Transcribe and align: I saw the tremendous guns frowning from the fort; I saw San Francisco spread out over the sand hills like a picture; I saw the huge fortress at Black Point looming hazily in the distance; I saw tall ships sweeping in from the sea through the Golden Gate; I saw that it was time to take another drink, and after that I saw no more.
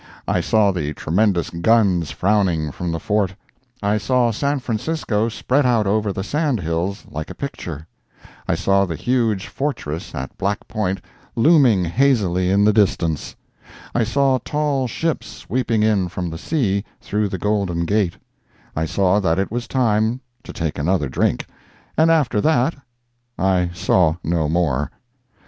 I 0.27 0.41
saw 0.41 0.71
the 0.71 0.95
tremendous 0.95 1.51
guns 1.51 2.09
frowning 2.09 2.71
from 2.71 2.91
the 2.91 2.99
fort; 2.99 3.35
I 3.83 3.99
saw 3.99 4.31
San 4.31 4.57
Francisco 4.57 5.29
spread 5.29 5.63
out 5.63 5.85
over 5.85 6.11
the 6.11 6.23
sand 6.23 6.59
hills 6.61 7.05
like 7.11 7.29
a 7.29 7.35
picture; 7.35 7.85
I 8.47 8.55
saw 8.55 8.85
the 8.85 8.95
huge 8.95 9.45
fortress 9.45 10.15
at 10.15 10.35
Black 10.39 10.67
Point 10.67 11.01
looming 11.35 11.85
hazily 11.85 12.49
in 12.49 12.63
the 12.65 12.73
distance; 12.73 13.35
I 13.93 14.03
saw 14.03 14.39
tall 14.39 14.87
ships 14.87 15.27
sweeping 15.27 15.83
in 15.83 16.07
from 16.09 16.31
the 16.31 16.39
sea 16.39 16.83
through 16.99 17.29
the 17.29 17.37
Golden 17.37 17.85
Gate; 17.85 18.15
I 18.75 18.85
saw 18.85 19.19
that 19.19 19.37
it 19.37 19.51
was 19.51 19.67
time 19.67 20.19
to 20.45 20.51
take 20.51 20.79
another 20.79 21.09
drink, 21.09 21.45
and 21.95 22.09
after 22.09 22.41
that 22.41 22.73
I 23.37 23.69
saw 23.71 24.15
no 24.23 24.49
more. 24.49 24.89